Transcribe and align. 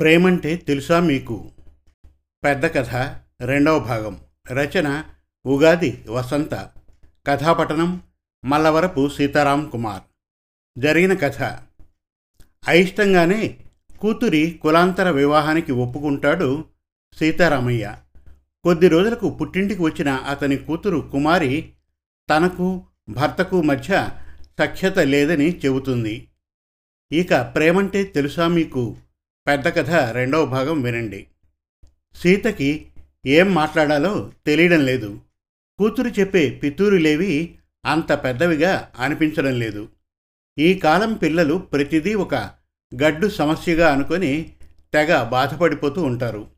ప్రేమంటే 0.00 0.56
తెలుసా 0.56 1.00
మీకు? 1.00 1.50
పెద్ద 2.44 2.66
కథ 2.66 2.94
రెండవ 3.44 3.78
భాగం. 3.78 4.20
రచన 4.52 5.04
ఉగాది 5.46 6.04
వసంత. 6.10 6.70
కథాపఠనం 7.26 8.02
మల్లవరపు 8.44 9.08
సీతారాం 9.08 9.68
కుమార్. 9.70 10.02
జరిగిన 10.80 11.14
కథ. 11.14 11.42
అయిష్టంగానే 12.68 13.58
కూతురి 14.00 14.58
కులాంతర 14.62 15.10
వివాహానికి 15.10 15.72
ఒప్పుకుంటాడు 15.72 16.64
సీతారామయ్య. 17.18 17.96
కొద్ది 18.64 18.88
రోజులకు 18.88 19.30
పుట్టింటికి 19.30 19.82
వచ్చిన 19.82 20.08
అతని 20.08 20.56
కూతురు 20.56 21.08
కుమారి 21.12 21.72
తనకు 22.30 22.82
భర్తకు 23.08 23.62
మధ్య 23.62 24.08
సఖ్యత 24.60 24.98
లేదని 24.98 25.58
చెబుతుంది. 25.58 26.28
ఇక 27.12 27.34
ప్రేమంటే 27.34 28.04
తెలుసా 28.04 28.48
మీకు? 28.48 28.96
పెద్ద 29.48 29.68
కథ 29.68 29.90
రెండవ 29.90 30.44
భాగం 30.44 30.82
వినండి. 30.82 31.26
సీతకి 32.14 32.86
ఏం 33.26 33.54
మాట్లాడాలో 33.54 34.32
తెలియడం 34.46 34.84
లేదు. 34.84 35.20
కూతురు 35.78 36.08
చెప్పే 36.08 36.50
పితూరులేవి 36.50 37.58
అంత 37.86 38.12
పెద్దవిగా 38.12 38.90
అనిపించడం 38.98 39.58
లేదు. 39.58 39.88
ఈ 40.58 40.78
కాలం 40.78 41.14
పిల్లలు 41.14 41.54
ప్రతిదీ 41.54 42.14
ఒక 42.14 42.34
గడ్డు 43.02 43.28
సమస్యగా 43.28 43.92
అనుకొని 43.92 44.52
తెగ 44.92 45.22
బాధపడిపోతూ 45.22 46.02
ఉంటారు. 46.02 46.50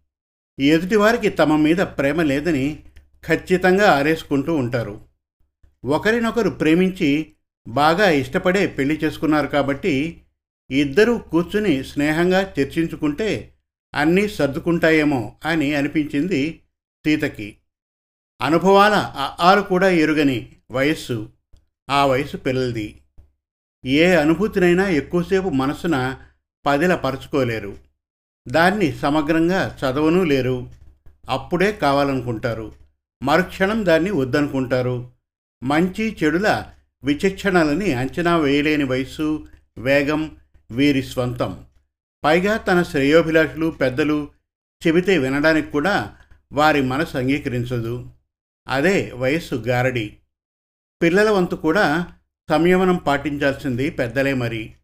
ఎదుటివారికి 0.60 1.28
తమ 1.28 1.56
మీద 1.56 1.76
ప్రేమ 1.76 2.22
లేదని 2.22 2.82
ఖచ్చితంగా 3.26 3.90
ఆరేసుకుంటూ 3.90 4.54
ఉంటారు. 4.54 5.00
ఒకరినొకరు 5.84 6.50
ప్రేమించి 6.50 7.32
బాగా 7.68 8.10
ఇష్టపడే 8.10 8.66
పెళ్ళి 8.66 8.98
చేసుకున్నారు 9.04 9.46
కాబట్టి 9.46 10.22
ఇద్దరూ 10.70 11.18
కూర్చుని 11.18 11.84
స్నేహంగా 11.84 12.54
చర్చించుకుంటే 12.60 13.54
అన్నీ 13.94 14.28
సర్దుకుంటాయేమో 14.28 15.36
అని 15.44 15.74
అనిపించింది 15.74 16.60
సీతకి. 17.06 17.56
అనుభవాల 18.42 19.14
ఆరు 19.40 19.60
కూడా 19.60 19.88
ఎరుగని 19.88 20.52
వయస్సు. 20.70 21.28
ఆ 21.90 22.06
వయసు 22.06 22.36
పిల్లలది. 22.36 23.00
ఏ 23.84 24.14
అనుభూతినైనా 24.14 24.88
ఎక్కువసేపు 24.88 25.48
మనసున 25.48 26.16
పదిల 26.66 26.94
పరుచుకోలేరు 26.94 27.76
దాన్ని 28.48 28.92
సమగ్రంగా 28.92 29.78
చదవనూ 29.78 30.24
లేరు. 30.24 30.70
అప్పుడే 31.30 31.72
కావాలనుకుంటారు. 31.72 32.72
మరుక్షణం 33.22 33.86
దాన్ని 33.86 34.10
వద్దనుకుంటారు. 34.10 35.10
మంచి 35.62 36.16
చెడుల 36.24 36.64
విచక్షణలని 37.04 37.92
అంచనా 37.92 38.36
వేయలేని 38.36 38.84
వయస్సు 38.84 39.46
వేగం 39.78 40.36
వీరి 40.70 41.02
స్వంతం. 41.02 41.64
పైగా 42.24 42.56
తన 42.56 42.82
శ్రేయోభిలాషులు 42.82 43.70
పెద్దలు 43.70 44.28
చెబితే 44.86 45.18
వినడానికి 45.18 45.70
కూడా 45.70 46.16
వారి 46.52 46.82
మనసు 46.82 47.18
అంగీకరించదు. 47.18 48.10
అదే 48.68 49.12
వయస్సు 49.14 49.54
గారడి. 49.54 50.16
పిల్లల 51.02 51.30
వంతు 51.30 51.54
కూడా 51.54 52.06
సంయమనం 52.50 52.96
పాటించాల్సింది 52.96 53.90
పెద్దలే 53.90 54.34
మరి. 54.34 54.74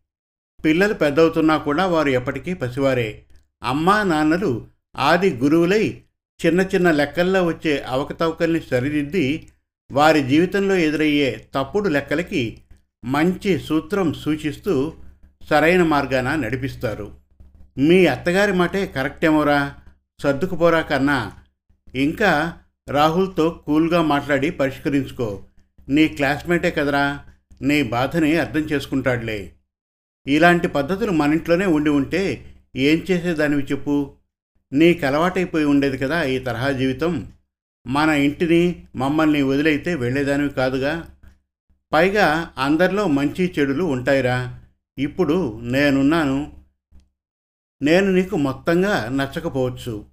పిల్లలు 0.64 0.94
పెద్దవుతున్నా 0.94 1.56
కూడా 1.56 1.86
వారు 1.86 2.08
ఎప్పటికీ 2.08 2.54
పసివారే. 2.54 3.24
అమ్మా 3.62 4.02
నాన్నలు 4.02 4.66
ఆది 4.96 5.34
గురువులై 5.34 6.02
చిన్న 6.46 6.60
చిన్న 6.60 6.90
లెక్కల్లో 6.90 7.46
వచ్చే 7.46 7.82
అవకతవకల్ని 7.82 8.60
సరిదిద్ది 8.60 9.50
వారి 9.92 10.22
జీవితంలో 10.22 10.74
ఎదురయ్యే 10.74 11.48
తప్పుడు 11.54 11.88
లెక్కలకి 11.88 12.62
మంచి 13.04 13.58
సూత్రం 13.58 14.14
సూచిస్తూ 14.14 14.94
సరైన 15.50 15.82
మార్గాన 15.82 16.34
నడిపిస్తారు. 16.34 17.16
మీ 17.78 18.06
అత్తగారి 18.06 18.52
మాటే 18.52 18.86
కరెక్టేమోరా 18.86 19.74
సర్దుకుపోరా 20.22 20.80
కన్నా. 20.80 21.32
ఇంకా 21.94 22.58
రాహుల్తో 22.88 23.50
కూల్గా 23.66 24.02
మాట్లాడి 24.02 24.50
పరిష్కరించుకో. 24.50 25.44
నీ 25.88 26.08
క్లాస్మేటే 26.08 26.70
కదరా? 26.70 27.24
నీ 27.62 27.82
బాధని 27.82 28.36
అర్థం 28.36 28.60
చేసుకుంటాడులే. 28.60 29.52
ఇలాంటి 30.26 30.68
పద్ధతులు 30.68 31.10
మన 31.10 31.32
ఇంట్లోనే 31.32 31.66
ఉండి 31.66 31.90
ఉంటే 31.90 32.54
ఏం 32.76 33.04
చేసేదానివి 33.10 33.62
చెప్పు? 33.62 34.14
నీకు 34.72 35.06
అలవాటైపోయి 35.06 35.64
ఉండేది 35.64 35.98
కదా 35.98 36.22
ఈ 36.22 36.38
తరహా 36.38 36.70
జీవితం. 36.70 37.32
మన 37.86 38.08
ఇంటిని 38.08 38.86
మమ్మల్ని 38.96 39.42
వదిలైతే 39.42 39.94
వెళ్ళేదానివి 39.94 40.50
కాదుగా. 40.50 41.06
పైగా 41.92 42.50
అందరిలో 42.58 43.06
మంచి 43.06 43.54
చెడులు 43.58 43.84
ఉంటాయిరా. 43.84 44.60
ఇప్పుడు 44.98 45.60
నేనున్నాను. 45.62 46.52
నేను 47.82 48.12
నీకు 48.12 48.36
మొత్తంగా 48.36 49.08
నచ్చకపోవచ్చు. 49.08 50.04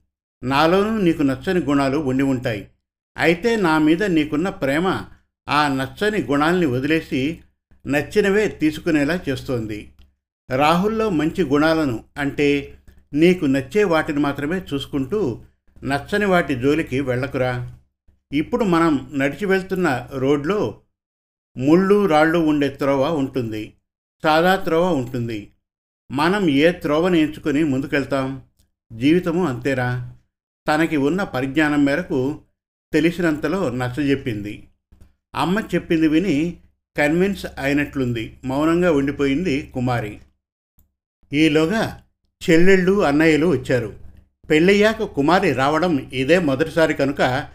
నాలోనూ 0.44 0.98
నీకు 0.98 1.22
నచ్చని 1.22 1.60
గుణాలు 1.60 1.98
ఉండి 1.98 2.24
ఉంటాయి. 2.24 2.68
అయితే 3.18 3.56
నా 3.56 3.78
మీద 3.78 4.04
నీకున్న 4.04 4.50
ప్రేమ 4.50 5.06
ఆ 5.50 5.68
నచ్చని 5.68 6.22
గుణాల్ని 6.24 6.66
వదిలేసి 6.66 7.42
నచ్చినవే 7.88 8.48
తీసుకునేలా 8.48 9.20
చేస్తోంది. 9.30 9.94
రాహుల్లో 10.56 11.10
మంచి 11.10 11.44
గుణాలను 11.44 12.04
అంటే 12.18 12.78
నీకు 13.14 13.46
నచ్చే 13.46 13.84
వాటిని 13.84 14.20
మాత్రమే 14.20 14.62
చూసుకుంటూ 14.74 15.42
నచ్చని 15.84 16.26
వాటి 16.26 16.56
జోలికి 16.56 17.02
వెళ్ళకురా. 17.02 17.78
ఇప్పుడు 18.34 18.64
మనం 18.64 19.12
నడిచి 19.14 19.46
వెళ్తున్న 19.46 20.10
రోడ్లో 20.14 20.82
ముళ్ళు 21.58 22.06
రాళ్ళు 22.06 22.40
ఉండే 22.40 22.70
త్రోవ 22.70 23.14
ఉంటుంది. 23.14 23.74
సాదా 24.24 24.56
త్రోవ 24.56 24.94
ఉంటుంది. 24.94 25.52
మనం 26.12 26.50
ఏ 26.50 26.72
త్రోవని 26.72 27.20
ఎంచుకొని 27.20 27.64
ముందుకెళ్తాం? 27.64 28.42
జీవితము 28.94 29.48
అంతేరా. 29.48 30.16
తనకి 30.68 30.98
ఉన్న 30.98 31.24
పరిజ్ఞానం 31.24 31.86
మేరకు 31.86 32.42
తెలిసినంతలో 32.94 33.70
నచ్చజెప్పింది 33.70 34.68
అమ్మ 35.36 35.60
చెప్పింది 35.60 36.08
విని 36.08 36.58
కన్విన్స్ 36.98 37.46
అయినట్లుంది. 37.60 38.40
మౌనంగా 38.46 38.92
ఉండిపోయింది 38.92 39.72
కుమారి. 39.74 40.20
ఈలోగా 41.34 42.04
చెల్లెళ్ళు 42.50 43.04
అన్నయ్యలు 43.04 43.46
వచ్చారు. 43.46 43.96
పెళ్ళయ్యాక 44.50 45.04
కుమారి 45.04 45.54
రావడం 45.54 46.10
ఇదే 46.14 46.40
మొదటిసారి 46.40 46.94
కనుక 46.94 47.48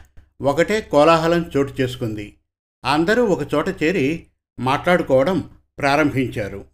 ఒకటే 0.43 0.81
కోలాహలం 0.81 1.50
చోటు 1.56 1.75
చేసుకుంది. 1.81 2.37
అందరూ 2.85 3.25
ఒక 3.25 3.55
చోట 3.55 3.83
చేరి 3.83 4.27
మాట్లాడుకోవడం 4.61 5.50
ప్రారంభించారు. 5.78 6.65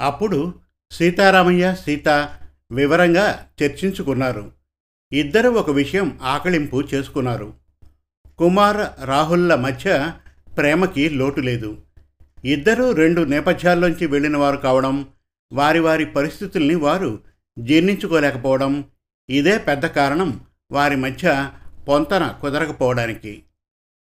అప్పుడు 0.00 0.54
సీతారామయ్య 0.90 1.76
సీత 1.84 2.08
వివరంగా 2.72 3.48
చర్చించుకున్నారు. 3.62 4.52
ఇద్దరు 5.12 5.48
ఒక 5.48 5.70
విషయం 5.70 6.18
ఆకలింపు 6.22 6.82
చేసుకున్నారు. 6.94 7.54
కుమార్ 8.38 9.06
రాహుల్ల 9.06 9.54
మధ్య 9.54 10.12
ప్రేమకి 10.56 11.08
లోటు 11.08 11.40
లేదు. 11.40 11.76
ఇద్దరూ 12.44 12.92
రెండు 12.92 13.20
నేపథ్యాల్లోంచి 13.20 14.06
వెళ్ళిన 14.06 14.36
వారు 14.36 14.56
కావడం 14.56 15.08
వారి 15.52 15.80
వారి 15.80 16.04
పరిస్థితుల్ని 16.04 16.74
వారు 16.74 17.20
జీర్ణించుకోలేకపోవడం 17.58 18.84
ఇదే 19.30 19.58
పెద్ద 19.58 19.86
కారణం 19.86 20.40
వారి 20.72 20.96
మధ్య 20.96 21.50
పొంతన 21.88 22.34
కుదరకపోవడానికి. 22.40 23.42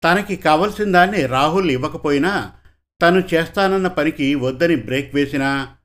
తనకి 0.04 0.36
కావలసిన 0.36 0.92
దాన్ని 0.92 1.26
రాహుల్ 1.26 1.70
ఇవ్వకపోయినా 1.70 2.52
తను 3.02 3.22
చేస్తానన్న 3.34 3.86
పనికి 3.86 4.34
వద్దని 4.34 4.76
బ్రేక్ 4.76 5.14
వేసినా 5.14 5.76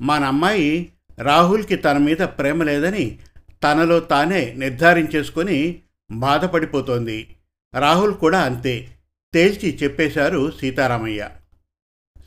మన 0.00 0.24
అమ్మాయి 0.24 0.92
రాహుల్కి 1.18 1.76
తన 1.76 1.98
మీద 1.98 2.16
ప్రేమ 2.16 2.62
లేదని 2.62 3.18
తనలో 3.62 4.00
తానే 4.00 4.54
నిర్ధారించేసుకొని 4.54 5.82
బాధపడిపోతోంది. 6.10 7.36
రాహుల్ 7.78 8.14
కూడా 8.14 8.40
అంతే. 8.40 8.90
తేల్చి 9.34 9.78
చెప్పేశారు 9.82 10.52
సీతారామయ్య. 10.60 11.28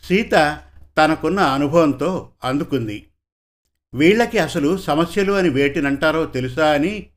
సీత 0.04 0.60
తనకున్న 0.98 1.40
అనుభవంతో 1.40 2.30
అందుకుంది. 2.44 3.08
వీళ్ళకి 3.94 4.38
అసలు 4.40 4.78
సమస్యలు 4.78 5.34
అని 5.34 5.50
వేటినంటారో 5.50 6.26
తెలుసా 6.26 6.72
అని 6.72 7.10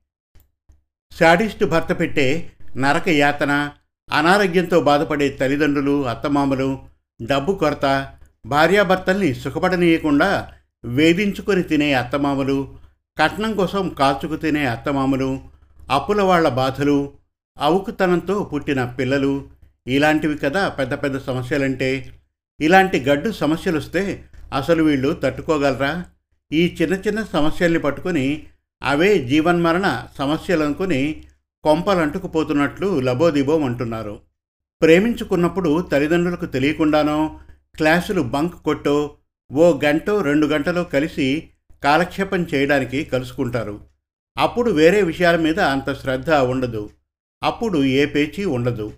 శాడిస్టు 1.18 1.64
భర్త 1.64 2.00
పెట్టే 2.00 2.50
నరక 2.76 3.08
యాతన 3.08 3.70
అనారోగ్యంతో 4.12 4.80
బాధపడే 4.80 5.28
తల్లిదండ్రులు 5.28 6.06
అత్తమామలు 6.06 6.78
డబ్బు 7.22 7.52
కొరత 7.52 7.86
భార్యాభర్తల్ని 8.46 9.34
సుఖపడనీయకుండా 9.34 10.48
వేధించుకొని 10.84 11.62
తినే 11.62 11.92
అత్తమామలు 11.92 12.74
కట్నం 13.18 13.54
కోసం 13.54 13.88
కాల్చుకు 13.88 14.36
తినే 14.36 14.66
అత్తమామలు 14.66 15.40
అప్పుల 15.90 16.22
వాళ్ళ 16.22 16.48
బాధలు 16.48 17.12
అవుకుతనంతో 17.58 18.42
పుట్టిన 18.42 18.84
పిల్లలు 18.84 19.48
ఇలాంటివి 19.86 20.38
కదా 20.38 20.68
పెద్ద 20.68 20.94
పెద్ద 20.94 21.18
సమస్యలంటే. 21.18 22.10
ఇలాంటి 22.60 23.00
గడ్డు 23.00 23.30
సమస్యలు 23.30 23.78
వస్తే 23.78 24.24
అసలు 24.52 24.82
వీళ్ళు 24.82 25.12
తట్టుకోగలరా? 25.12 26.04
ఈ 26.52 26.76
చిన్న 26.82 26.94
చిన్న 26.94 27.22
సమస్యల్ని 27.22 27.78
పట్టుకొని 27.78 28.46
అవే 28.82 29.18
జీవన్మరణ 29.18 30.06
సమస్యలు 30.18 30.64
అనుకుని 30.64 31.24
కొంపలంటుకుపోతున్నట్లు 31.64 33.00
లబోదిబోం 33.00 33.64
అంటున్నారు. 33.64 34.20
ప్రేమించుకున్నప్పుడు 34.82 35.88
తల్లిదండ్రులకు 35.92 36.46
తెలియకుండానో 36.46 37.40
క్లాసులు 37.76 38.22
బంక్ 38.22 38.54
కొట్టో 38.54 39.16
ఓ 39.52 39.80
గంటో 39.84 40.20
రెండు 40.20 40.46
గంటలో 40.46 40.84
కలిసి 40.84 41.48
కాలక్షేపం 41.84 42.46
చేయడానికి 42.54 43.04
కలుసుకుంటారు. 43.04 43.80
అప్పుడు 44.38 44.70
వేరే 44.70 45.02
విషయాల 45.02 45.36
మీద 45.36 45.60
అంత 45.60 46.00
శ్రద్ధ 46.00 46.30
ఉండదు. 46.30 46.90
అప్పుడు 47.42 47.84
ఏ 47.84 48.06
పేచీ 48.06 48.44
ఉండదు. 48.44 48.92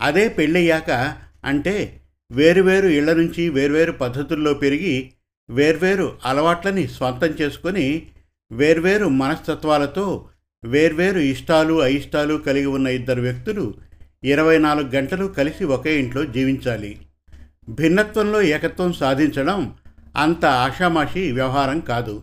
అదే 0.00 0.28
పెళ్ళయ్యాక 0.28 1.16
అంటే 1.44 2.00
వేరువేరు 2.32 2.86
ఇళ్ళ 2.86 3.12
నుంచి 3.12 3.48
వేర్వేరు 3.48 3.92
పద్ధతుల్లో 3.92 4.54
పెరిగి 4.54 5.12
వేర్వేరు 5.50 6.18
అలవాట్లని 6.24 6.88
స్వంతం 6.88 7.26
చేసుకొని 7.26 8.06
వేర్వేరు 8.52 9.08
మనస్తత్వాలతో 9.08 10.27
వేర్వేరు 10.64 11.18
ఇష్టాలు 11.18 11.80
అయిష్టాలు 11.80 12.34
కలిగి 12.34 12.66
ఉన్న 12.66 12.86
ఇద్దరు 12.86 13.22
వ్యక్తులు 13.22 13.74
ఇరవై 14.24 14.58
నాలుగు 14.58 14.88
గంటలు 14.88 15.26
కలిసి 15.26 15.64
ఒకే 15.64 15.98
ఇంట్లో 15.98 16.24
జీవించాలి. 16.24 16.98
భిన్నత్వంలో 17.68 18.42
ఏకత్వం 18.42 18.92
సాధించడం 18.92 19.74
అంత 20.16 20.44
ఆషామాషి 20.44 21.32
వ్యవహారం 21.32 21.80
కాదు. 21.80 22.22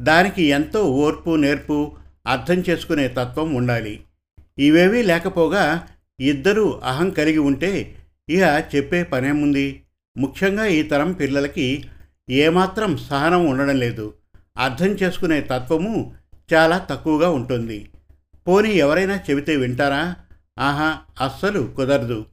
దానికి 0.00 0.42
ఎంతో 0.42 0.82
ఓర్పు 0.82 1.36
నేర్పు 1.36 1.92
అర్థం 2.26 2.54
చేసుకునే 2.54 3.08
తత్వం 3.08 3.54
ఉండాలి. 3.54 4.00
ఇవేవీ 4.58 5.02
లేకపోగా 5.02 5.88
ఇద్దరూ 6.20 6.80
అహం 6.84 7.10
కలిగి 7.10 7.38
ఉంటే 7.38 7.94
ఇక 8.28 8.64
చెప్పే 8.74 9.02
పనేముంది? 9.02 9.82
ముఖ్యంగా 10.16 10.66
ఈ 10.66 10.82
తరం 10.82 11.12
పిల్లలకి 11.12 11.84
ఏమాత్రం 12.30 12.96
సహనం 12.96 13.46
ఉండడం 13.46 13.76
లేదు. 13.76 14.14
అర్థం 14.58 14.86
చేసుకునే 14.86 15.40
తత్వము 15.40 16.14
చాలా 16.54 16.78
తక్కువగా 16.78 17.30
ఉంటుంది. 17.30 17.88
పోనీ 18.48 18.72
ఎవరైనా 18.72 19.20
చెబితే 19.30 19.56
వింటారా? 19.56 20.16
ఆహా 20.58 20.98
అస్సలు 21.24 21.60
కుదరదు. 21.76 22.26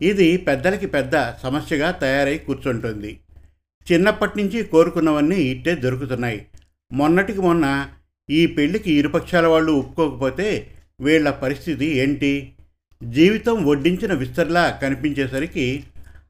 ఇది 0.00 0.36
పెద్దలకి 0.36 0.86
పెద్ద 0.86 1.34
సమస్యగా 1.42 1.90
తయారై 1.90 2.38
కూర్చుంటుంది. 2.38 3.20
చిన్నప్పటి 3.92 4.42
నుంచి 4.42 4.62
కోరుకున్నవన్నీ 4.62 5.36
ఇట్టే 5.36 5.74
దొరుకుతున్నాయి. 5.74 6.46
మొన్నటికి 6.92 7.40
మొన్న 7.40 7.88
ఈ 8.30 8.46
పెళ్ళికి 8.46 8.92
ఇరుపక్షాల 8.92 9.46
వాళ్ళు 9.46 9.72
ఒప్పుకోకపోతే 9.72 10.74
వీళ్ళ 11.00 11.30
పరిస్థితి 11.30 11.86
ఏంటి? 11.86 12.52
జీవితం 13.02 13.66
వడ్డించిన 13.66 14.12
విస్తర్లా 14.14 14.80
కనిపించేసరికి 14.82 15.84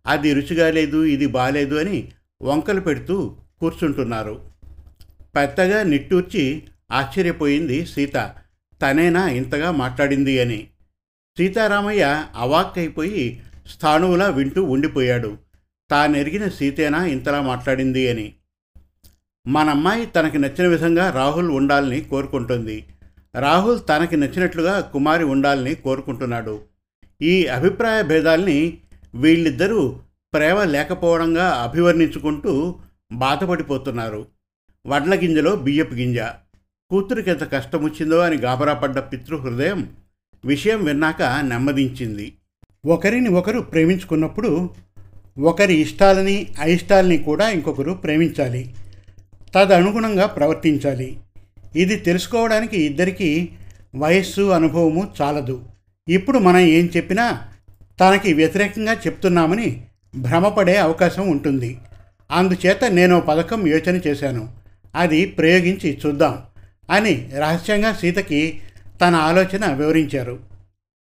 అది 0.07 0.35
రుచిగా 0.35 0.71
లేదు 0.71 1.05
ఇది 1.05 1.27
బాలేదు 1.27 1.75
అని 1.75 2.13
వంకలు 2.43 2.81
పెడుతూ 2.81 3.37
కూర్చుంటున్నారు. 3.61 4.41
పెద్దగా 5.37 5.83
నిట్టూర్చి 5.83 6.63
ఆశ్చర్యపోయింది 6.91 7.87
సీత. 7.87 8.35
తనేనా 8.83 9.29
ఇంతగా 9.29 9.71
మాట్లాడింది 9.71 10.41
అని. 10.41 10.67
సీతారామయ్య 11.39 12.27
అవాక్కైపోయి 12.37 13.43
స్థాణువులా 13.67 14.29
వింటూ 14.29 14.65
ఉండిపోయాడు. 14.65 15.37
తానెరిగిన 15.91 16.49
సీతేనా 16.49 17.07
ఇంతలా 17.07 17.41
మాట్లాడింది 17.41 18.09
అని. 18.09 18.35
మనమ్మాయి 19.47 20.07
తనకి 20.07 20.39
నచ్చిన 20.39 20.67
విధంగా 20.67 21.11
రాహుల్ 21.11 21.51
ఉండాలని 21.51 22.01
కోరుకుంటుంది. 22.01 22.87
రాహుల్ 23.41 23.81
తనకి 23.89 24.17
నచ్చినట్లుగా 24.17 24.81
కుమారి 24.81 25.25
ఉండాలని 25.25 25.75
కోరుకుంటున్నాడు. 25.75 26.61
ఈ 27.23 27.47
అభిప్రాయ 27.47 28.03
భేదాల్ని 28.03 28.79
వీళ్ళిద్దరూ 29.15 29.99
ప్రేమ 30.35 30.63
లేకపోవడంగా 30.63 31.49
అభివర్ణించుకుంటూ 31.49 32.75
బాధపడిపోతున్నారు. 33.13 34.27
వడ్ల 34.87 35.15
గింజలో 35.15 35.57
బియ్యపు 35.57 35.95
గింజ. 35.95 36.19
కూతురికి 36.91 37.31
ఎంత 37.31 37.53
కష్టం 37.53 37.85
వచ్చిందో 37.85 38.19
అని 38.19 38.37
గాబరాపడ్డ 38.37 38.99
పితృహృదయం 38.99 39.91
విషయం 40.45 40.85
విన్నాక 40.85 41.23
నెమ్మదించింది. 41.23 42.33
ఒకరిని 42.87 43.29
ఒకరు 43.29 43.61
ప్రేమించుకున్నప్పుడు 43.61 44.71
ఒకరి 45.39 45.75
ఇష్టాలని 45.75 46.47
అయిష్టాలని 46.61 47.19
కూడా 47.19 47.51
ఇంకొకరు 47.51 47.93
ప్రేమించాలి. 47.93 48.75
తదనుగుణంగా 49.55 50.27
ప్రవర్తించాలి. 50.27 51.21
ఇది 51.77 51.97
తెలుసుకోవడానికి 51.97 52.83
ఇద్దరికీ 52.83 53.49
వయస్సు 53.97 54.43
అనుభవము 54.43 55.13
చాలదు. 55.23 55.65
ఇప్పుడు 56.09 56.39
మనం 56.39 56.59
ఏం 56.59 56.89
చెప్పినా 56.97 57.49
తనకి 58.01 58.33
వ్యతిరేకంగా 58.33 58.93
చెప్తున్నామని 58.93 59.85
భ్రమపడే 60.17 60.77
అవకాశం 60.77 61.29
ఉంటుంది. 61.29 61.79
అందుచేత 62.31 62.85
నేను 62.85 63.21
పథకం 63.21 63.67
యోచన 63.67 64.01
చేశాను. 64.07 64.49
అది 64.95 65.27
ప్రయోగించి 65.27 65.99
చూద్దాం. 66.07 66.39
అని 66.91 67.31
రహస్యంగా 67.39 67.93
సీతకి 67.93 68.61
తన 69.01 69.15
ఆలోచన 69.15 69.73
వివరించారు. 69.73 70.41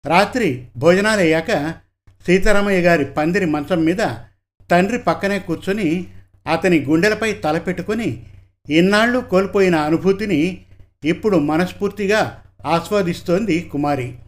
రాత్రి 0.06 0.67
భోజనాలయ్యాక 0.76 1.75
సీతారామయ్య 2.26 2.81
గారి 2.81 3.05
పందిరి 3.05 3.47
మంచం 3.47 3.85
మీద 3.85 3.97
తండ్రి 4.71 4.99
పక్కనే 4.99 5.38
కూర్చొని 5.38 6.06
అతని 6.53 6.81
గుండెలపై 6.81 7.32
తలపెట్టుకొని 7.32 8.26
ఇన్నాళ్ళు 8.71 9.19
కోల్పోయిన 9.19 9.76
అనుభూతిని 9.76 10.65
ఇప్పుడు 11.05 11.37
మనస్ఫూర్తిగా 11.37 12.43
ఆస్వాదిస్తోంది 12.67 13.61
కుమారి. 13.61 14.19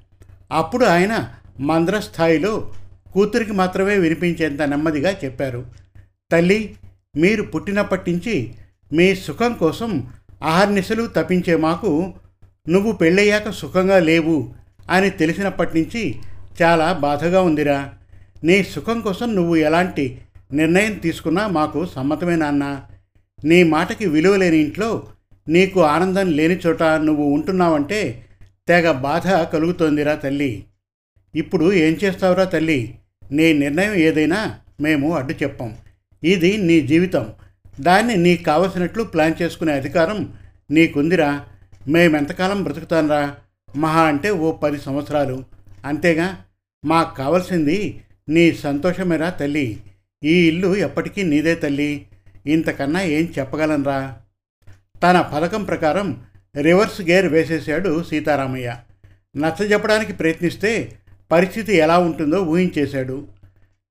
అప్పుడు 0.53 0.85
ఆయన 0.85 1.33
మంద్రస్థాయిలో 1.61 2.73
కూతురికి 3.13 3.53
మాత్రమే 3.53 3.99
వినిపించేంత 3.99 4.63
నెమ్మదిగా 4.63 5.17
చెప్పారు. 5.25 5.67
తల్లి 6.33 6.77
మీరు 7.17 7.43
పుట్టినప్పటి 7.43 8.13
నుంచి 8.13 8.55
మీ 8.93 9.15
సుఖం 9.15 9.53
కోసం 9.53 10.11
ఆహర్నిశలు 10.43 11.07
తప్పించే 11.07 11.57
మాకు 11.57 12.15
నువ్వు 12.69 12.93
పెళ్ళయ్యాక 12.93 13.51
సుఖంగా 13.51 13.99
లేవు 13.99 14.55
అని 14.91 15.11
తెలిసినప్పటి 15.11 15.79
నుంచి 15.79 16.15
చాలా 16.63 16.93
బాధగా 16.93 17.43
ఉందిరా. 17.43 17.93
నీ 18.45 18.65
సుఖం 18.65 19.01
కోసం 19.01 19.35
నువ్వు 19.35 19.57
ఎలాంటి 19.57 20.19
నిర్ణయం 20.53 20.93
తీసుకున్నా 20.93 21.47
మాకు 21.47 21.87
సమ్మతమే 21.87 22.37
నాన్న. 22.37 22.83
నీ 23.45 23.63
మాటకి 23.63 24.07
విలువ 24.07 24.37
లేని 24.37 24.59
ఇంట్లో 24.59 25.07
నీకు 25.49 25.81
ఆనందం 25.81 26.31
లేని 26.31 26.59
చోట 26.67 26.83
నువ్వు 26.83 27.25
ఉంటున్నావంటే 27.25 28.27
తెగ 28.69 28.91
బాధ 28.91 29.29
కలుగుతోందిరా 29.29 30.15
తల్లి. 30.15 30.65
ఇప్పుడు 31.35 31.73
ఏం 31.73 31.99
చేస్తావురా 32.05 32.45
తల్లి? 32.45 32.95
నీ 33.33 33.53
నిర్ణయం 33.53 33.95
ఏదైనా 33.95 34.55
మేము 34.81 35.17
అడ్డు 35.17 35.33
చెప్పాం. 35.33 35.77
ఇది 36.25 36.57
నీ 36.57 36.81
జీవితం. 36.81 37.27
దాన్ని 37.81 38.17
నీకు 38.17 38.43
కావలసినట్లు 38.43 39.03
ప్లాన్ 39.03 39.43
చేసుకునే 39.43 39.73
అధికారం 39.73 40.33
నీకుందిరా. 40.71 41.45
మేమెంతకాలం 41.89 42.63
బ్రతుకుతానరా? 42.63 43.35
మహా 43.77 44.03
అంటే 44.03 44.31
ఓ 44.31 44.53
పది 44.53 44.81
సంవత్సరాలు. 44.81 45.45
అంతేగా 45.85 46.45
మాకు 46.85 47.17
కావలసింది 47.17 48.03
నీ 48.29 48.53
సంతోషమేరా 48.53 49.31
తల్లి. 49.31 49.81
ఈ 50.25 50.49
ఇల్లు 50.49 50.77
ఎప్పటికీ 50.77 51.23
నీదే 51.23 51.55
తల్లి. 51.55 52.07
ఇంతకన్నా 52.47 53.03
ఏం 53.03 53.33
చెప్పగలనరా? 53.39 54.17
తన 55.03 55.21
పథకం 55.21 55.65
ప్రకారం 55.65 56.23
రివర్స్ 56.61 57.01
గేర్ 57.01 57.27
వేసేశాడు 57.27 58.03
సీతారామయ్య. 58.03 58.77
నచ్చజెప్పడానికి 59.37 60.13
ప్రయత్నిస్తే 60.13 60.93
పరిస్థితి 61.33 61.77
ఎలా 61.77 61.99
ఉంటుందో 61.99 62.43
ఊహించేశాడు. 62.43 63.29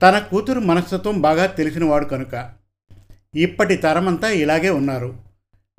తన 0.02 0.20
కూతురు 0.20 0.60
మనస్తత్వం 0.60 1.22
బాగా 1.22 1.46
తెలిసినవాడు 1.46 2.06
కనుక. 2.06 2.65
ఇప్పటి 3.36 3.76
తరమంతా 3.76 4.30
ఇలాగే 4.30 4.70
ఉన్నారు. 4.70 5.18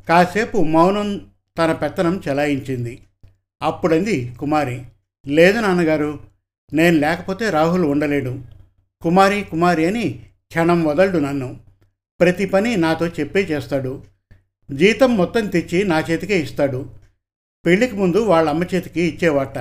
కాసేపు 0.09 0.59
మౌనం 0.59 1.27
తన 1.59 1.73
పెత్తనం 1.73 2.23
చెలాయించింది. 2.29 3.03
అప్పుడంది 3.63 4.35
కుమారి 4.41 4.83
లేదు 5.27 5.61
నాన్నగారు 5.61 6.19
నేను 6.73 6.99
లేకపోతే 6.99 7.51
రాహుల్ 7.51 7.85
ఉండలేడు. 7.85 8.41
కుమారి 9.03 9.43
కుమారి 9.43 9.87
అని 9.87 10.23
క్షణం 10.49 10.85
వదలడు 10.85 11.19
నన్ను. 11.19 11.61
ప్రతి 12.21 12.47
పని 12.47 12.77
నాతో 12.77 13.07
చెప్పే 13.07 13.41
చేస్తాడు. 13.41 14.05
జీతం 14.73 15.17
మొత్తం 15.17 15.47
తెచ్చి 15.47 15.85
నా 15.85 16.01
చేతికే 16.01 16.41
ఇస్తాడు. 16.41 16.91
పెళ్ళికి 17.67 17.97
ముందు 17.97 18.19
వాళ్ళ 18.19 18.49
అమ్మ 18.51 18.65
చేతికి 18.65 19.03
ఇచ్చేవాట. 19.03 19.59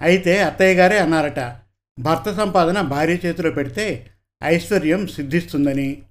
అయితే 0.00 0.42
అత్తయ్య 0.42 0.74
గారే 0.74 0.98
అన్నారట 0.98 1.56
భర్త 2.00 2.32
సంపాదన 2.32 2.80
భార్య 2.80 3.14
చేతిలో 3.14 3.50
పెడితే 3.50 4.06
ఐశ్వర్యం 4.44 5.06
సిద్ధిస్తుందని. 5.06 6.02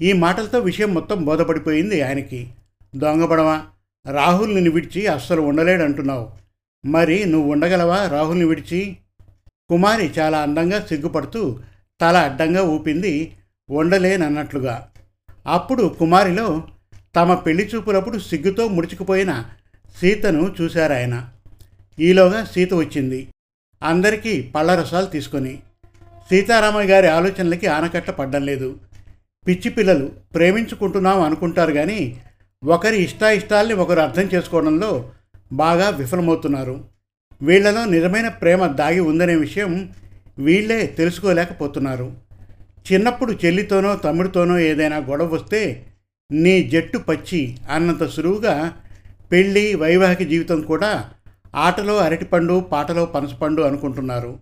ఈ 0.00 0.12
మాటలతో 0.12 0.58
విషయం 0.58 0.94
మొత్తం 0.94 1.24
బోధపడిపోయింది 1.24 2.02
ఆయనకి. 2.02 2.50
దొంగపడవా 2.96 3.62
రాహుల్ని 4.10 4.68
విడిచి 4.68 5.06
అస్సలు 5.06 5.40
ఉండలేడంటున్నావు. 5.40 6.30
మరి 6.86 7.24
నువ్వు 7.24 7.52
ఉండగలవా 7.52 8.06
రాహుల్ని 8.06 8.44
విడిచి? 8.44 8.96
కుమారి 9.68 10.12
చాలా 10.18 10.38
అందంగా 10.38 10.86
సిగ్గుపడుతూ 10.86 11.58
తల 12.00 12.16
అడ్డంగా 12.16 12.62
ఊపింది 12.62 13.36
ఉండలేనన్నట్లుగా 13.70 14.90
అప్పుడు 15.46 15.96
కుమారిలో 15.98 16.68
తమ 17.16 17.34
పెళ్ళి 17.34 17.66
చూపులప్పుడు 17.66 18.18
సిగ్గుతో 18.18 18.68
ముడుచుకుపోయిన 18.68 19.44
సీతను 20.00 20.54
చూశారాయన. 20.60 21.28
ఈలోగా 21.98 22.44
సీత 22.44 22.74
వచ్చింది. 22.74 23.28
అందరికీ 23.82 24.42
పళ్ళ 24.42 24.74
రసాలు 24.74 25.06
తీసుకొని. 25.06 25.58
సీతారామయ్య 26.28 26.92
గారి 26.92 27.08
ఆలోచనలకి 27.08 27.66
ఆనకట్ట 27.66 28.10
పడ్డం 28.10 28.46
లేదు. 28.46 28.78
పిచ్చి 29.48 29.70
పిల్లలు 29.70 30.10
ప్రేమించుకుంటున్నాం 30.34 31.22
అనుకుంటారు 31.22 31.72
కానీ 31.72 32.20
ఒకరి 32.64 33.02
ఇష్టాయిష్టాల్ని 33.02 33.74
ఒకరు 33.74 34.00
అర్థం 34.00 34.28
చేసుకోవడంలో 34.34 35.10
బాగా 35.52 35.90
విఫలమవుతున్నారు. 35.90 36.84
వీళ్ళలో 37.42 37.84
నిజమైన 37.84 38.28
ప్రేమ 38.28 38.66
దాగి 38.66 39.00
ఉందనే 39.00 39.34
విషయం 39.34 39.94
వీళ్ళే 40.38 40.86
తెలుసుకోలేకపోతున్నారు. 40.86 42.12
చిన్నప్పుడు 42.92 43.32
చెల్లితోనో 43.32 43.96
తమ్ముడితోనో 43.96 44.58
ఏదైనా 44.58 44.96
గొడవ 44.96 45.26
వస్తే 45.26 45.86
నీ 46.32 46.62
జట్టు 46.62 46.98
పచ్చి 46.98 47.58
అన్నంత 47.70 48.08
సులువుగా 48.08 48.72
పెళ్ళి 49.32 49.74
వైవాహిక 49.74 50.28
జీవితం 50.28 50.60
కూడా 50.60 51.10
ఆటలో 51.54 51.96
అరటిపండు 51.96 52.60
పాటలో 52.72 53.04
పనసపండు 53.04 53.62
అనుకుంటున్నారు. 53.62 54.38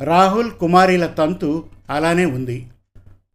రాహుల్ 0.00 0.50
కుమారీల 0.50 1.06
తంతు 1.06 1.64
అలానే 1.90 2.24
ఉంది. 2.24 2.70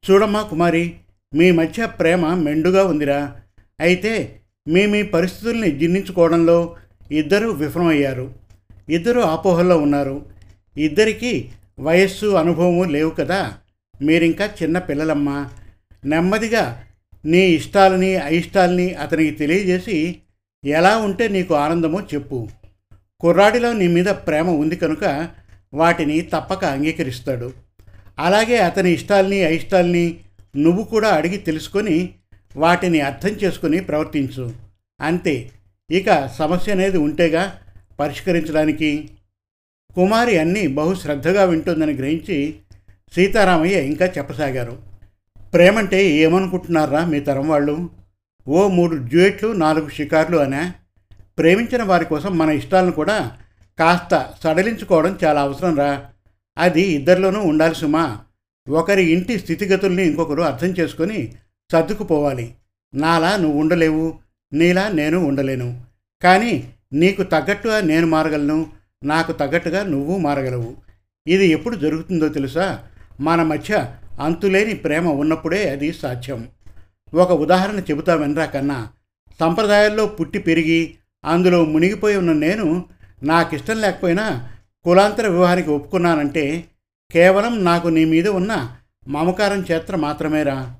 చూడమ్మా 0.10 0.41
కుమారి 0.41 0.96
మీ 1.34 1.51
మధ్య 1.51 1.86
ప్రేమ 1.86 2.34
మెండుగా 2.34 2.84
ఉందిరా. 2.84 3.36
అయితే 3.79 4.39
మీ 4.67 4.86
మీ 4.86 5.03
పరిస్థితుల్ని 5.03 5.72
జీర్ణించుకోవడంలో 5.72 6.75
ఇద్దరు 7.12 7.48
విఫలమయ్యారు. 7.48 8.34
ఇద్దరు 8.89 9.20
ఆపోహల్లో 9.20 9.77
ఉన్నారు. 9.77 10.25
ఇద్దరికీ 10.77 11.50
వయస్సు 11.79 12.25
అనుభవము 12.25 12.84
లేవు 12.84 13.10
కదా. 13.10 13.53
మీరింకా 14.01 14.50
చిన్న 14.63 14.79
పిల్లలమ్మా. 14.79 15.50
నెమ్మదిగా 16.05 16.84
నీ 17.25 17.39
ఇష్టాలని 17.39 18.15
అయిష్టాలని 18.15 18.93
అతనికి 18.93 19.31
తెలియజేసి 19.31 20.17
ఎలా 20.65 20.98
ఉంటే 20.98 21.27
నీకు 21.27 21.55
ఆనందమో 21.55 22.01
చెప్పు. 22.01 22.48
కుర్రాడిలో 23.20 23.74
నీ 23.74 23.88
మీద 23.88 24.05
ప్రేమ 24.05 24.50
ఉంది 24.50 24.75
కనుక 24.75 25.27
వాటిని 25.74 26.22
తప్పక 26.22 26.65
అంగీకరిస్తాడు. 26.65 27.53
అలాగే 28.20 28.58
అతని 28.58 28.91
ఇష్టాల్ని 28.91 29.44
అయిష్టాల్ని 29.44 30.20
నువ్వు 30.58 30.84
కూడా 30.84 31.10
అడిగి 31.10 31.38
తెలుసుకొని 31.38 32.13
వాటిని 32.58 33.01
అర్థం 33.01 33.30
చేసుకొని 33.30 33.80
ప్రవర్తించు. 33.80 34.53
అంతే. 35.01 35.51
ఇక 35.91 36.27
సమస్య 36.27 36.72
అనేది 36.72 36.98
ఉంటేగా 36.98 37.60
పరిష్కరించడానికి. 38.00 39.10
కుమారి 39.96 40.38
అన్నీ 40.38 40.68
బహు 40.68 40.94
శ్రద్ధగా 40.96 41.44
వింటుందని 41.44 41.94
గ్రహించి 41.94 42.56
సీతారామయ్య 43.13 43.82
ఇంకా 43.82 44.06
చెప్పసాగారు. 44.06 44.80
ప్రేమంటే 45.53 46.06
ఏమనుకుంటున్నారా 46.06 47.06
మీ 47.06 47.20
తరం 47.20 47.48
వాళ్ళు? 47.48 47.89
ఓ 48.48 48.68
మూడు 48.68 48.96
డ్యూయెట్లు 48.96 49.51
నాలుగు 49.51 49.89
షికార్లు 49.89 50.38
అనే? 50.38 50.72
ప్రేమించిన 51.38 51.84
వారి 51.84 52.06
కోసం 52.06 52.38
మన 52.38 52.50
ఇష్టాలను 52.50 52.91
కూడా 52.91 53.38
కాస్త 53.80 54.34
సడలించుకోవడం 54.44 55.20
చాలా 55.24 55.41
అవసరం 55.41 55.77
రా. 55.77 56.11
అది 56.58 56.81
ఇద్దరిలోనూ 56.81 57.41
ఉండాలి 57.41 57.75
సుమా 57.75 58.20
ఒకరి 58.70 59.03
ఇంటి 59.03 59.39
స్థితిగతుల్ని 59.39 60.08
ఇంకొకరు 60.08 60.41
అర్థం 60.41 60.67
చేసుకొని 60.67 61.36
సర్దుకుపోవాలి. 61.72 62.55
నాలా 62.93 63.38
నువ్వు 63.38 63.60
ఉండలేవు 63.60 64.20
నీలా 64.53 64.89
నేను 64.89 65.25
ఉండలేను. 65.25 65.81
కానీ 66.22 66.74
నీకు 66.93 67.24
తగ్గట్టుగా 67.24 67.81
నేను 67.81 68.08
మారగలను 68.08 68.67
నాకు 69.03 69.31
తగ్గట్టుగా 69.31 69.84
నువ్వు 69.84 70.17
మారగలవు. 70.17 70.75
ఇది 71.27 71.48
ఎప్పుడు 71.48 71.75
జరుగుతుందో 71.75 72.27
తెలుసా? 72.27 72.84
మన 73.22 73.43
మధ్య 73.43 73.93
అంతులేని 74.20 74.74
ప్రేమ 74.74 75.08
ఉన్నప్పుడే 75.08 75.70
అది 75.70 75.93
సాధ్యం. 75.93 76.48
ఒక 77.13 77.31
ఉదాహరణ 77.31 77.79
చెబుతా 77.79 78.15
వెనరా 78.15 78.46
కన్నా 78.46 78.89
సంప్రదాయాల్లో 79.39 80.05
పుట్టి 80.05 80.39
పెరిగి 80.39 80.96
అందులో 81.25 81.65
మునిగిపోయి 81.65 82.17
ఉన్న 82.17 82.34
నేను 82.34 82.86
నాకిష్టం 83.24 83.81
లేకపోయినా 83.81 84.50
కులాంతర 84.85 85.27
వివాహానికి 85.27 85.69
ఒప్పుకున్నానంటే 85.69 86.65
కేవలం 87.11 87.63
నాకు 87.63 87.88
నీ 87.88 88.05
మీద 88.05 88.27
ఉన్న 88.27 88.75
మమకారం 89.07 89.65
చేత్ర 89.71 89.95
మాత్రమేరా. 89.95 90.75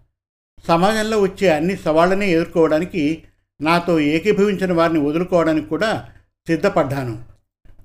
సమాజంలో 0.67 1.22
వచ్చే 1.22 1.50
అన్ని 1.50 1.77
సవాళ్ళని 1.77 2.31
ఎదుర్కోవడానికి 2.31 3.24
నాతో 3.62 4.00
ఏకీభవించిన 4.00 4.74
వారిని 4.74 5.00
వదులుకోవడానికి 5.00 5.67
కూడా 5.67 6.10
సిద్ధపడ్డాను. 6.48 7.24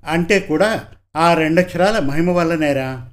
అంటే 0.05 0.39
కూడా 0.39 0.85
ఆ 1.15 1.33
రెండక్షరాల 1.33 1.99
మహిమ 1.99 2.31
వల్లనేరా. 2.31 3.09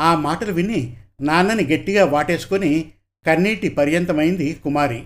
ఆ 0.00 0.14
మాటలు 0.14 0.52
విని 0.52 0.96
నాన్నని 1.20 1.66
గట్టిగా 1.66 2.04
వాటేసుకొని 2.04 2.92
కన్నీటి 3.26 3.68
పర్యంతమైంది 3.68 4.54
కుమారి. 4.54 5.04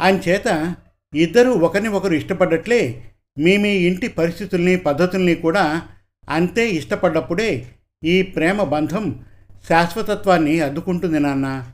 అంచేత 0.00 0.74
ఇద్దరూ 1.14 1.52
ఒకరిని 1.52 1.88
ఒకరు 1.88 2.14
ఇష్టపడ్డట్లే 2.14 3.04
మీ 3.38 3.56
మీ 3.56 3.68
ఇంటి 3.68 4.08
పరిస్థితుల్ని 4.08 4.76
పద్ధతుల్ని 4.76 5.34
కూడా 5.34 5.88
అంతే 6.28 6.68
ఇష్టపడ్డప్పుడే 6.68 7.72
ఈ 8.04 8.22
ప్రేమ 8.22 8.62
బంధం 8.62 9.24
శాశ్వతత్వాన్ని 9.68 10.60
అద్దుకుంటుంది 10.60 11.20
నాన్న. 11.20 11.72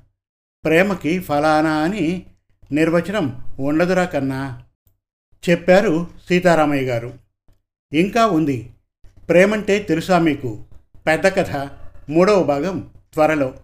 ప్రేమకి 0.65 1.19
ఫలానా 1.19 1.71
అని 1.71 2.27
నిర్వచనం 2.73 3.45
ఉండదురా 3.61 4.05
కన్నా 4.05 4.63
చెప్పారు 5.51 6.07
సీతారామయ్య 6.29 6.83
గారు. 6.83 7.15
ఇంకా 7.93 8.27
ఉంది. 8.27 8.71
ప్రేమంటే 9.29 9.79
తెలుసా 9.79 10.19
మీకు? 10.19 10.65
పెద్ద 11.07 11.27
కథ 11.27 11.69
మూడవ 12.11 12.43
భాగం 12.43 12.91
త్వరలో. 13.15 13.55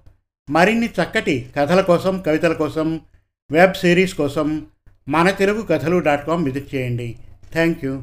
మరిన్ని 0.50 0.87
చక్కటి 0.87 1.50
కథల 1.57 1.80
కోసం 1.80 2.23
కవితల 2.26 2.52
కోసం 2.52 3.00
వెబ్ 3.50 3.75
సిరీస్ 3.75 4.14
కోసం 4.14 4.66
మన 5.09 5.30
తెలుగు 5.30 5.62
కథలు 5.62 5.99
డాట్ 5.99 6.26
కామ్ 6.26 6.45
విజిట్ 6.45 6.75
చేయండి. 6.75 7.18
Thank 7.52 7.85
you. 7.85 8.02